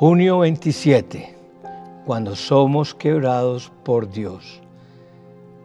Junio 0.00 0.38
27, 0.38 1.34
cuando 2.06 2.36
somos 2.36 2.94
quebrados 2.94 3.72
por 3.82 4.08
Dios. 4.08 4.60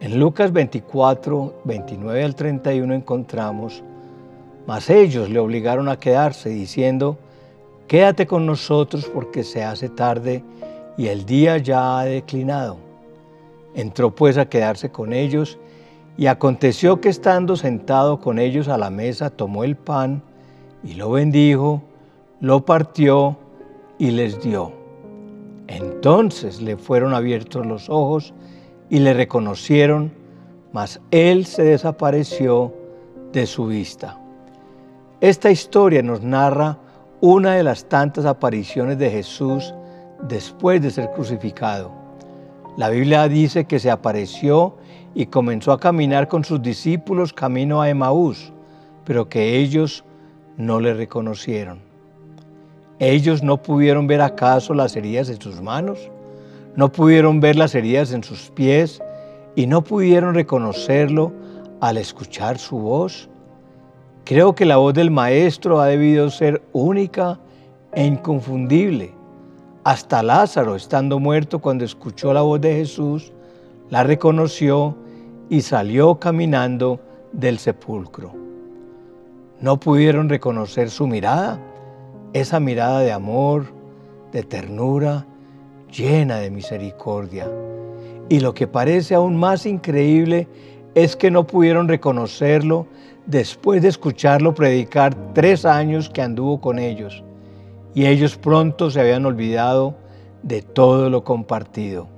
En 0.00 0.18
Lucas 0.18 0.52
24, 0.52 1.60
29 1.62 2.24
al 2.24 2.34
31 2.34 2.94
encontramos, 2.94 3.84
mas 4.66 4.90
ellos 4.90 5.30
le 5.30 5.38
obligaron 5.38 5.88
a 5.88 6.00
quedarse 6.00 6.48
diciendo, 6.48 7.16
quédate 7.86 8.26
con 8.26 8.44
nosotros 8.44 9.04
porque 9.04 9.44
se 9.44 9.62
hace 9.62 9.88
tarde 9.88 10.42
y 10.96 11.06
el 11.06 11.26
día 11.26 11.58
ya 11.58 12.00
ha 12.00 12.04
declinado. 12.04 12.78
Entró 13.76 14.16
pues 14.16 14.36
a 14.36 14.48
quedarse 14.48 14.90
con 14.90 15.12
ellos 15.12 15.60
y 16.16 16.26
aconteció 16.26 17.00
que 17.00 17.08
estando 17.08 17.54
sentado 17.54 18.18
con 18.18 18.40
ellos 18.40 18.66
a 18.66 18.78
la 18.78 18.90
mesa 18.90 19.30
tomó 19.30 19.62
el 19.62 19.76
pan 19.76 20.22
y 20.82 20.94
lo 20.94 21.12
bendijo, 21.12 21.82
lo 22.40 22.64
partió 22.64 23.38
y 24.04 24.10
les 24.10 24.38
dio. 24.42 24.70
Entonces 25.66 26.60
le 26.60 26.76
fueron 26.76 27.14
abiertos 27.14 27.64
los 27.64 27.88
ojos 27.88 28.34
y 28.90 28.98
le 28.98 29.14
reconocieron, 29.14 30.12
mas 30.74 31.00
él 31.10 31.46
se 31.46 31.62
desapareció 31.62 32.74
de 33.32 33.46
su 33.46 33.66
vista. 33.66 34.20
Esta 35.22 35.50
historia 35.50 36.02
nos 36.02 36.20
narra 36.20 36.76
una 37.22 37.54
de 37.54 37.62
las 37.62 37.88
tantas 37.88 38.26
apariciones 38.26 38.98
de 38.98 39.10
Jesús 39.10 39.72
después 40.28 40.82
de 40.82 40.90
ser 40.90 41.10
crucificado. 41.12 41.90
La 42.76 42.90
Biblia 42.90 43.26
dice 43.26 43.64
que 43.64 43.78
se 43.78 43.90
apareció 43.90 44.76
y 45.14 45.26
comenzó 45.26 45.72
a 45.72 45.80
caminar 45.80 46.28
con 46.28 46.44
sus 46.44 46.60
discípulos 46.60 47.32
camino 47.32 47.80
a 47.80 47.88
Emaús, 47.88 48.52
pero 49.06 49.30
que 49.30 49.56
ellos 49.56 50.04
no 50.58 50.78
le 50.78 50.92
reconocieron. 50.92 51.93
¿Ellos 53.00 53.42
no 53.42 53.60
pudieron 53.60 54.06
ver 54.06 54.20
acaso 54.20 54.72
las 54.72 54.94
heridas 54.94 55.28
en 55.28 55.40
sus 55.40 55.60
manos? 55.60 56.10
¿No 56.76 56.92
pudieron 56.92 57.40
ver 57.40 57.56
las 57.56 57.74
heridas 57.74 58.12
en 58.12 58.22
sus 58.22 58.50
pies? 58.50 59.02
¿Y 59.56 59.66
no 59.66 59.82
pudieron 59.82 60.34
reconocerlo 60.34 61.32
al 61.80 61.96
escuchar 61.96 62.58
su 62.58 62.78
voz? 62.78 63.28
Creo 64.24 64.54
que 64.54 64.64
la 64.64 64.76
voz 64.76 64.94
del 64.94 65.10
Maestro 65.10 65.80
ha 65.80 65.86
debido 65.86 66.30
ser 66.30 66.62
única 66.72 67.38
e 67.92 68.04
inconfundible. 68.04 69.12
Hasta 69.82 70.22
Lázaro, 70.22 70.76
estando 70.76 71.18
muerto 71.18 71.58
cuando 71.58 71.84
escuchó 71.84 72.32
la 72.32 72.42
voz 72.42 72.60
de 72.60 72.76
Jesús, 72.76 73.32
la 73.90 74.02
reconoció 74.02 74.96
y 75.50 75.60
salió 75.60 76.18
caminando 76.18 77.00
del 77.32 77.58
sepulcro. 77.58 78.32
¿No 79.60 79.78
pudieron 79.78 80.28
reconocer 80.28 80.90
su 80.90 81.06
mirada? 81.06 81.58
Esa 82.34 82.60
mirada 82.60 83.00
de 83.00 83.12
amor, 83.12 83.66
de 84.32 84.42
ternura, 84.42 85.24
llena 85.90 86.38
de 86.38 86.50
misericordia. 86.50 87.48
Y 88.28 88.40
lo 88.40 88.52
que 88.52 88.66
parece 88.66 89.14
aún 89.14 89.36
más 89.36 89.64
increíble 89.66 90.48
es 90.96 91.14
que 91.14 91.30
no 91.30 91.46
pudieron 91.46 91.88
reconocerlo 91.88 92.86
después 93.26 93.82
de 93.82 93.88
escucharlo 93.88 94.52
predicar 94.52 95.14
tres 95.32 95.64
años 95.64 96.10
que 96.10 96.22
anduvo 96.22 96.60
con 96.60 96.80
ellos. 96.80 97.22
Y 97.94 98.06
ellos 98.06 98.36
pronto 98.36 98.90
se 98.90 99.00
habían 99.00 99.24
olvidado 99.24 99.94
de 100.42 100.60
todo 100.60 101.08
lo 101.10 101.22
compartido. 101.22 102.08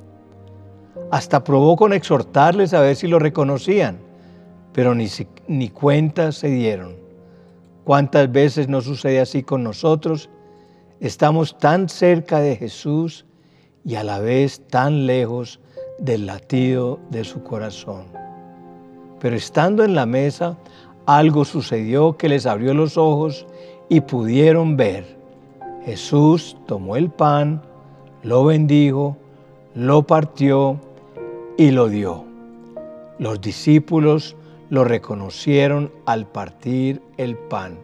Hasta 1.11 1.45
probó 1.45 1.77
con 1.77 1.93
exhortarles 1.93 2.73
a 2.73 2.81
ver 2.81 2.97
si 2.97 3.07
lo 3.07 3.19
reconocían, 3.19 3.99
pero 4.73 4.95
ni, 4.95 5.09
ni 5.47 5.69
cuenta 5.69 6.33
se 6.33 6.49
dieron. 6.49 7.06
¿Cuántas 7.87 8.33
veces 8.33 8.69
no 8.69 8.81
sucede 8.81 9.21
así 9.21 9.45
con 9.45 9.63
nosotros? 9.63 10.29
Estamos 10.99 11.57
tan 11.57 11.89
cerca 11.89 12.41
de 12.41 12.57
Jesús 12.57 13.27
y 13.85 13.95
a 13.95 14.03
la 14.03 14.19
vez 14.19 14.61
tan 14.67 15.07
lejos 15.07 15.61
del 16.01 16.27
latido 16.27 16.99
de 17.11 17.23
su 17.23 17.45
corazón. 17.45 18.07
Pero 19.21 19.37
estando 19.37 19.85
en 19.85 19.95
la 19.95 20.05
mesa, 20.05 20.59
algo 21.07 21.45
sucedió 21.45 22.17
que 22.17 22.29
les 22.29 22.45
abrió 22.47 22.75
los 22.75 22.99
ojos 22.99 23.47
y 23.89 24.01
pudieron 24.01 24.77
ver. 24.77 25.17
Jesús 25.85 26.57
tomó 26.67 26.97
el 26.97 27.09
pan, 27.09 27.63
lo 28.25 28.45
bendijo, 28.45 29.17
lo 29.77 30.03
partió 30.03 30.81
y 31.57 31.71
lo 31.71 31.89
dio. 31.89 32.25
Los 33.21 33.41
discípulos 33.41 34.35
lo 34.71 34.85
reconocieron 34.85 35.93
al 36.07 36.27
partir 36.27 37.03
el 37.17 37.37
pan. 37.37 37.79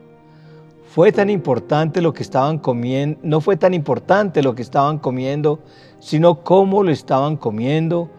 Fue 0.87 1.11
tan 1.13 1.31
importante 1.31 2.03
lo 2.03 2.13
que 2.13 2.23
estaban 2.23 2.59
comiendo, 2.59 3.19
no 3.23 3.41
fue 3.41 3.57
tan 3.57 3.73
importante 3.73 4.43
lo 4.43 4.55
que 4.55 4.63
estaban 4.63 4.99
comiendo, 4.99 5.61
sino 6.01 6.41
cómo 6.43 6.83
lo 6.83 6.91
estaban 6.91 7.37
comiendo, 7.37 8.11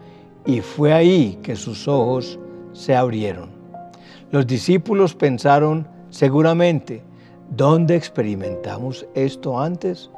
y 0.44 0.60
fue 0.60 0.92
ahí 0.92 1.38
que 1.42 1.56
sus 1.56 1.86
ojos 1.86 2.38
se 2.72 2.96
abrieron. 2.96 3.50
Los 4.30 4.46
discípulos 4.46 5.14
pensaron 5.14 5.86
seguramente, 6.10 7.02
¿dónde 7.50 7.94
experimentamos 7.94 9.06
esto 9.14 9.60
antes? 9.60 10.10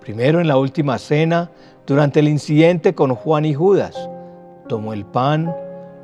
Primero 0.00 0.40
en 0.40 0.48
la 0.48 0.58
última 0.58 0.98
cena, 0.98 1.50
durante 1.86 2.20
el 2.20 2.28
incidente 2.28 2.94
con 2.94 3.14
Juan 3.14 3.46
y 3.46 3.54
Judas, 3.54 4.08
tomó 4.68 4.92
el 4.92 5.06
pan, 5.06 5.54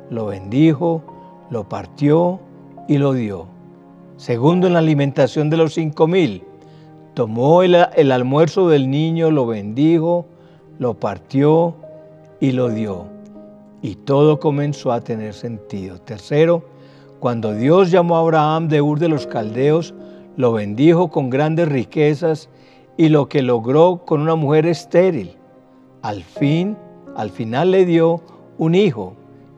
lo 0.09 0.27
bendijo, 0.27 1.01
lo 1.49 1.67
partió 1.67 2.39
y 2.87 2.97
lo 2.97 3.13
dio. 3.13 3.47
Segundo, 4.17 4.67
en 4.67 4.73
la 4.73 4.79
alimentación 4.79 5.49
de 5.49 5.57
los 5.57 5.73
cinco 5.73 6.07
mil, 6.07 6.43
tomó 7.13 7.63
el, 7.63 7.75
el 7.95 8.11
almuerzo 8.11 8.69
del 8.69 8.89
niño, 8.89 9.31
lo 9.31 9.45
bendijo, 9.45 10.25
lo 10.79 10.93
partió 10.93 11.75
y 12.39 12.51
lo 12.51 12.69
dio. 12.69 13.05
Y 13.81 13.95
todo 13.95 14.39
comenzó 14.39 14.91
a 14.91 15.01
tener 15.01 15.33
sentido. 15.33 15.99
Tercero, 15.99 16.63
cuando 17.19 17.53
Dios 17.53 17.91
llamó 17.91 18.17
a 18.17 18.21
Abraham 18.21 18.67
de 18.67 18.81
Ur 18.81 18.99
de 18.99 19.09
los 19.09 19.27
Caldeos, 19.27 19.93
lo 20.37 20.53
bendijo 20.53 21.09
con 21.09 21.29
grandes 21.29 21.67
riquezas 21.67 22.49
y 22.97 23.09
lo 23.09 23.27
que 23.27 23.41
logró 23.41 24.01
con 24.05 24.21
una 24.21 24.35
mujer 24.35 24.65
estéril. 24.65 25.37
Al 26.01 26.23
fin, 26.23 26.77
al 27.15 27.29
final 27.29 27.71
le 27.71 27.85
dio 27.85 28.21
un 28.57 28.75
hijo 28.75 29.13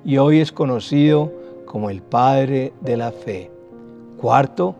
y 0.08 0.18
hoy 0.20 0.40
es 0.40 0.54
conocido 0.54 1.34
como 1.66 1.90
el 1.90 2.02
padre 2.02 2.72
de 2.80 2.96
la 2.96 3.12
fe. 3.12 3.52
Cuarto, 4.16 4.74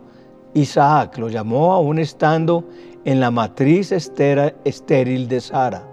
Isaac 0.54 1.18
lo 1.18 1.28
llamó 1.28 1.74
aún 1.74 1.98
estando 1.98 2.64
en 3.04 3.20
la 3.20 3.30
matriz 3.30 3.92
estéril 3.92 5.28
de 5.28 5.40
Sara. 5.42 5.86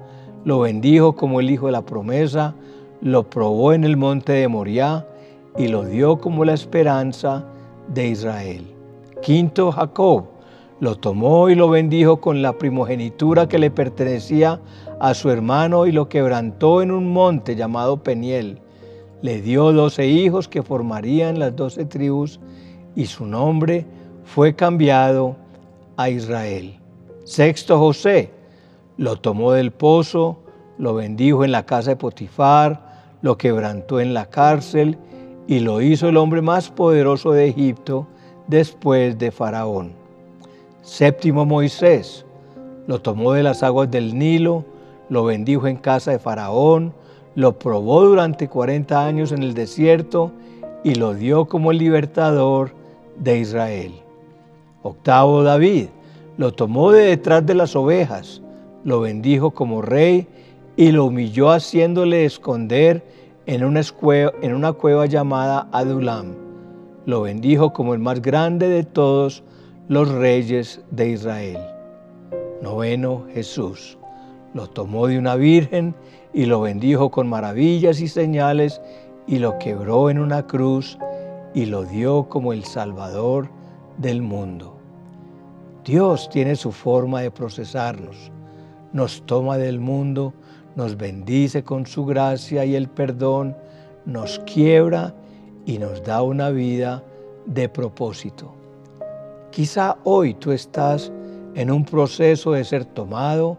Lo 0.46 0.60
bendijo 0.62 1.18
como 1.18 1.42
el 1.42 1.52
hijo 1.52 1.66
de 1.66 1.74
la 1.74 1.86
promesa, 1.86 2.56
lo 3.02 3.30
probó 3.30 3.74
en 3.74 3.84
el 3.84 3.98
monte 3.98 4.32
de 4.32 4.48
Moriah 4.48 5.06
y 5.58 5.68
lo 5.68 5.84
dio 5.84 6.18
como 6.18 6.46
la 6.46 6.54
esperanza 6.54 7.44
de 7.90 8.08
Israel. 8.08 8.66
Quinto, 9.22 9.70
Jacob 9.74 10.28
lo 10.80 10.96
tomó 10.96 11.50
y 11.50 11.56
lo 11.56 11.68
bendijo 11.68 12.22
con 12.22 12.42
la 12.42 12.54
primogenitura 12.54 13.50
que 13.50 13.60
le 13.60 13.70
pertenecía 13.70 14.62
a 15.02 15.14
su 15.14 15.30
hermano 15.30 15.88
y 15.88 15.92
lo 15.92 16.08
quebrantó 16.08 16.82
en 16.82 16.92
un 16.92 17.12
monte 17.12 17.58
llamado 17.58 18.02
Peniel 18.02 18.62
le 19.26 19.42
dio 19.42 19.74
doce 19.74 20.06
hijos 20.06 20.48
que 20.48 20.62
formarían 20.62 21.40
las 21.40 21.56
doce 21.56 21.84
tribus 21.84 22.40
y 22.96 23.08
su 23.08 23.26
nombre 23.26 23.84
fue 24.24 24.54
cambiado 24.54 25.36
a 25.98 26.12
Israel. 26.12 26.78
Sexto 27.24 27.80
José 27.80 28.30
lo 28.98 29.16
tomó 29.16 29.54
del 29.54 29.72
pozo, 29.72 30.38
lo 30.78 30.94
bendijo 30.94 31.44
en 31.44 31.52
la 31.52 31.66
casa 31.66 31.90
de 31.90 31.96
Potifar, 31.96 33.18
lo 33.24 33.36
quebrantó 33.36 34.00
en 34.00 34.14
la 34.14 34.28
cárcel 34.28 34.96
y 35.48 35.58
lo 35.58 35.82
hizo 35.82 36.10
el 36.10 36.18
hombre 36.18 36.44
más 36.44 36.70
poderoso 36.70 37.32
de 37.32 37.48
Egipto 37.48 38.06
después 38.46 39.18
de 39.18 39.32
Faraón. 39.32 39.94
Séptimo 40.84 41.48
Moisés 41.48 42.28
lo 42.86 43.02
tomó 43.02 43.34
de 43.34 43.42
las 43.42 43.64
aguas 43.64 43.90
del 43.90 44.20
Nilo, 44.20 44.66
lo 45.10 45.24
bendijo 45.24 45.66
en 45.66 45.78
casa 45.78 46.12
de 46.12 46.20
Faraón, 46.20 46.94
lo 47.36 47.60
probó 47.60 48.06
durante 48.06 48.48
40 48.48 49.06
años 49.06 49.32
en 49.32 49.44
el 49.44 49.54
desierto 49.54 50.32
y 50.84 50.96
lo 50.96 51.14
dio 51.14 51.46
como 51.46 51.74
libertador 51.74 52.72
de 53.18 53.40
Israel. 53.40 53.94
Octavo 54.84 55.44
David 55.44 55.88
lo 56.38 56.54
tomó 56.54 56.92
de 56.92 57.06
detrás 57.06 57.46
de 57.46 57.56
las 57.56 57.76
ovejas, 57.76 58.42
lo 58.84 59.02
bendijo 59.02 59.52
como 59.52 59.82
rey 59.82 60.28
y 60.78 60.92
lo 60.92 61.06
humilló 61.06 61.52
haciéndole 61.52 62.26
esconder 62.26 63.04
en 63.46 63.64
una, 63.64 63.82
en 64.42 64.54
una 64.54 64.74
cueva 64.74 65.06
llamada 65.06 65.68
Adulam. 65.72 66.34
Lo 67.06 67.22
bendijo 67.22 67.74
como 67.74 67.94
el 67.94 68.00
más 68.00 68.22
grande 68.22 68.68
de 68.68 68.84
todos 68.84 69.44
los 69.88 70.10
reyes 70.10 70.82
de 70.92 71.10
Israel. 71.10 71.60
Noveno 72.62 73.26
Jesús. 73.34 73.98
Lo 74.54 74.68
tomó 74.68 75.08
de 75.08 75.20
una 75.20 75.36
virgen 75.36 75.94
y 76.36 76.46
lo 76.46 76.60
bendijo 76.60 77.10
con 77.10 77.28
maravillas 77.30 78.02
y 78.02 78.10
señales 78.10 78.82
y 79.26 79.40
lo 79.40 79.58
quebró 79.58 80.10
en 80.10 80.20
una 80.20 80.46
cruz 80.46 81.00
y 81.54 81.66
lo 81.66 81.86
dio 81.86 82.28
como 82.28 82.52
el 82.52 82.66
Salvador 82.66 83.48
del 83.98 84.22
mundo. 84.22 84.76
Dios 85.86 86.30
tiene 86.30 86.58
su 86.58 86.74
forma 86.74 87.22
de 87.22 87.32
procesarnos. 87.32 88.32
Nos 88.92 89.26
toma 89.26 89.58
del 89.58 89.80
mundo, 89.80 90.34
nos 90.76 90.98
bendice 90.98 91.64
con 91.64 91.88
su 91.88 92.06
gracia 92.06 92.66
y 92.66 92.76
el 92.76 92.90
perdón, 92.90 93.56
nos 94.06 94.40
quiebra 94.40 95.16
y 95.66 95.78
nos 95.78 96.04
da 96.04 96.22
una 96.22 96.50
vida 96.50 97.02
de 97.46 97.70
propósito. 97.70 98.54
Quizá 99.52 99.98
hoy 100.04 100.34
tú 100.34 100.52
estás 100.52 101.14
en 101.56 101.72
un 101.72 101.86
proceso 101.86 102.52
de 102.52 102.66
ser 102.66 102.84
tomado, 102.84 103.58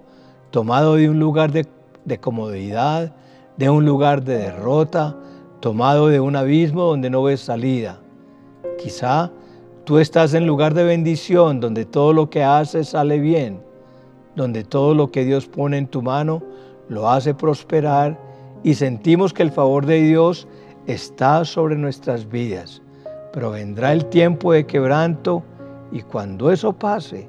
tomado 0.51 0.97
de 0.97 1.09
un 1.09 1.19
lugar 1.19 1.53
de, 1.53 1.67
de 2.07 2.19
comodidad, 2.19 3.13
de 3.59 3.69
un 3.69 3.85
lugar 3.85 4.23
de 4.25 4.39
derrota, 4.39 5.17
tomado 5.61 6.07
de 6.09 6.21
un 6.21 6.37
abismo 6.37 6.85
donde 6.85 7.11
no 7.11 7.23
ves 7.23 7.41
salida. 7.41 8.01
Quizá 8.79 9.31
tú 9.85 9.99
estás 9.99 10.33
en 10.33 10.47
lugar 10.47 10.73
de 10.73 10.85
bendición, 10.85 11.61
donde 11.61 11.85
todo 11.85 12.13
lo 12.13 12.31
que 12.31 12.45
haces 12.45 12.91
sale 12.91 13.19
bien, 13.19 13.61
donde 14.35 14.65
todo 14.65 14.95
lo 14.95 15.11
que 15.11 15.25
Dios 15.25 15.47
pone 15.47 15.79
en 15.79 15.89
tu 15.89 16.01
mano 16.01 16.43
lo 16.89 17.11
hace 17.11 17.35
prosperar 17.35 18.19
y 18.63 18.75
sentimos 18.75 19.33
que 19.33 19.43
el 19.43 19.51
favor 19.51 19.85
de 19.87 20.01
Dios 20.01 20.47
está 20.87 21.45
sobre 21.45 21.77
nuestras 21.77 22.29
vidas. 22.29 22.83
Pero 23.33 23.51
vendrá 23.51 23.93
el 23.93 24.07
tiempo 24.07 24.53
de 24.53 24.67
quebranto 24.67 25.43
y 25.91 26.03
cuando 26.03 26.51
eso 26.51 26.73
pase, 26.73 27.29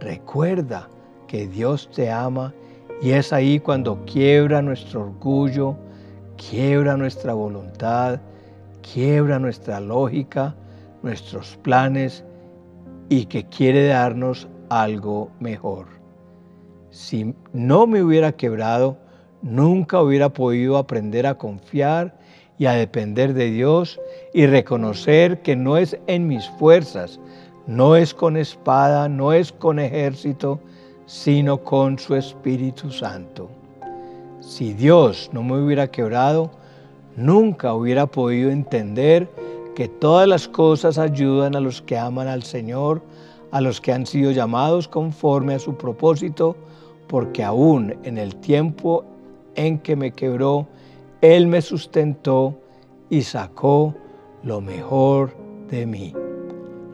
recuerda 0.00 0.88
que 1.26 1.46
Dios 1.46 1.90
te 1.92 2.10
ama 2.10 2.54
y 3.02 3.10
es 3.10 3.32
ahí 3.32 3.58
cuando 3.58 4.04
quiebra 4.04 4.62
nuestro 4.62 5.02
orgullo, 5.02 5.76
quiebra 6.36 6.96
nuestra 6.96 7.34
voluntad, 7.34 8.20
quiebra 8.80 9.40
nuestra 9.40 9.80
lógica, 9.80 10.54
nuestros 11.02 11.56
planes 11.62 12.24
y 13.08 13.26
que 13.26 13.44
quiere 13.48 13.88
darnos 13.88 14.48
algo 14.68 15.30
mejor. 15.40 15.86
Si 16.90 17.34
no 17.52 17.88
me 17.88 18.02
hubiera 18.02 18.32
quebrado, 18.32 18.96
nunca 19.42 20.00
hubiera 20.00 20.28
podido 20.28 20.78
aprender 20.78 21.26
a 21.26 21.34
confiar 21.34 22.16
y 22.56 22.66
a 22.66 22.72
depender 22.72 23.34
de 23.34 23.50
Dios 23.50 24.00
y 24.32 24.46
reconocer 24.46 25.42
que 25.42 25.56
no 25.56 25.76
es 25.76 25.98
en 26.06 26.28
mis 26.28 26.48
fuerzas, 26.50 27.18
no 27.66 27.96
es 27.96 28.14
con 28.14 28.36
espada, 28.36 29.08
no 29.08 29.32
es 29.32 29.50
con 29.50 29.80
ejército, 29.80 30.60
sino 31.12 31.58
con 31.58 31.98
su 31.98 32.14
Espíritu 32.14 32.90
Santo. 32.90 33.50
Si 34.40 34.72
Dios 34.72 35.28
no 35.34 35.42
me 35.42 35.62
hubiera 35.62 35.86
quebrado, 35.86 36.50
nunca 37.16 37.74
hubiera 37.74 38.06
podido 38.06 38.50
entender 38.50 39.28
que 39.74 39.88
todas 39.88 40.26
las 40.26 40.48
cosas 40.48 40.96
ayudan 40.96 41.54
a 41.54 41.60
los 41.60 41.82
que 41.82 41.98
aman 41.98 42.28
al 42.28 42.42
Señor, 42.42 43.02
a 43.50 43.60
los 43.60 43.78
que 43.78 43.92
han 43.92 44.06
sido 44.06 44.30
llamados 44.30 44.88
conforme 44.88 45.52
a 45.52 45.58
su 45.58 45.76
propósito, 45.76 46.56
porque 47.08 47.44
aún 47.44 47.94
en 48.04 48.16
el 48.16 48.34
tiempo 48.36 49.04
en 49.54 49.80
que 49.80 49.96
me 49.96 50.12
quebró, 50.12 50.66
Él 51.20 51.46
me 51.46 51.60
sustentó 51.60 52.58
y 53.10 53.20
sacó 53.20 53.94
lo 54.42 54.62
mejor 54.62 55.36
de 55.68 55.84
mí. 55.84 56.14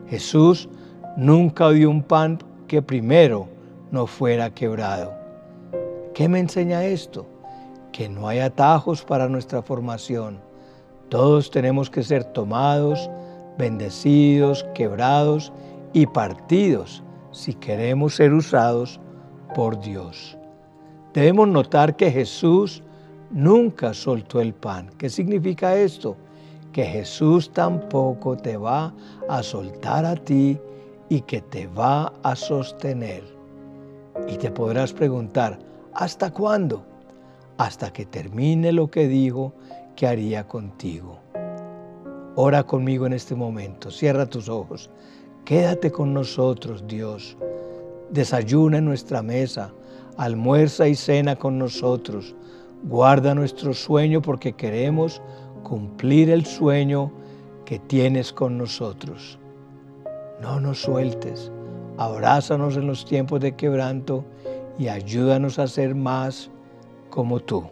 Jesús 0.09 0.67
nunca 1.15 1.69
dio 1.69 1.89
un 1.89 2.03
pan 2.03 2.37
que 2.67 2.81
primero 2.81 3.47
no 3.91 4.07
fuera 4.07 4.53
quebrado. 4.53 5.13
¿Qué 6.13 6.27
me 6.27 6.39
enseña 6.39 6.85
esto? 6.85 7.25
que 7.91 8.09
no 8.09 8.27
hay 8.27 8.39
atajos 8.39 9.03
para 9.03 9.27
nuestra 9.27 9.61
formación. 9.61 10.39
Todos 11.09 11.49
tenemos 11.51 11.89
que 11.89 12.03
ser 12.03 12.23
tomados, 12.23 13.09
bendecidos, 13.57 14.65
quebrados 14.73 15.51
y 15.93 16.05
partidos 16.05 17.03
si 17.31 17.53
queremos 17.53 18.15
ser 18.15 18.33
usados 18.33 18.99
por 19.55 19.79
Dios. 19.79 20.37
Debemos 21.13 21.47
notar 21.47 21.95
que 21.95 22.11
Jesús 22.11 22.83
nunca 23.31 23.93
soltó 23.93 24.39
el 24.41 24.53
pan. 24.53 24.89
¿Qué 24.97 25.09
significa 25.09 25.75
esto? 25.75 26.15
Que 26.71 26.85
Jesús 26.85 27.51
tampoco 27.51 28.37
te 28.37 28.57
va 28.57 28.93
a 29.27 29.41
soltar 29.41 30.05
a 30.05 30.15
ti 30.15 30.59
y 31.09 31.21
que 31.21 31.41
te 31.41 31.65
va 31.67 32.13
a 32.21 32.35
sostener. 32.35 33.38
Y 34.27 34.37
te 34.37 34.51
podrás 34.51 34.93
preguntar, 34.93 35.59
¿hasta 35.93 36.31
cuándo? 36.31 36.85
hasta 37.59 37.91
que 37.91 38.05
termine 38.05 38.71
lo 38.71 38.89
que 38.89 39.09
dijo 39.09 39.53
que 39.97 40.07
haría 40.07 40.47
contigo. 40.47 41.19
Ora 42.35 42.63
conmigo 42.63 43.05
en 43.05 43.11
este 43.11 43.35
momento, 43.35 43.91
cierra 43.91 44.25
tus 44.25 44.47
ojos, 44.47 44.89
quédate 45.43 45.91
con 45.91 46.13
nosotros, 46.13 46.85
Dios. 46.87 47.37
Desayuna 48.11 48.77
en 48.77 48.85
nuestra 48.85 49.21
mesa, 49.21 49.73
almuerza 50.15 50.87
y 50.87 50.95
cena 50.95 51.35
con 51.35 51.59
nosotros. 51.59 52.33
Guarda 52.83 53.35
nuestro 53.35 53.73
sueño 53.73 54.21
porque 54.21 54.53
queremos 54.53 55.21
cumplir 55.61 56.29
el 56.29 56.45
sueño 56.45 57.11
que 57.65 57.77
tienes 57.77 58.31
con 58.31 58.57
nosotros. 58.57 59.37
No 60.41 60.61
nos 60.61 60.81
sueltes, 60.81 61.51
abrázanos 61.99 62.77
en 62.77 62.87
los 62.87 63.03
tiempos 63.03 63.41
de 63.41 63.57
quebranto 63.57 64.23
y 64.77 64.87
ayúdanos 64.87 65.59
a 65.59 65.67
ser 65.67 65.95
más 65.95 66.49
como 67.09 67.41
tú. 67.41 67.69